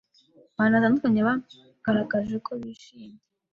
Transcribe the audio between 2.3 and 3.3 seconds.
ko bishimye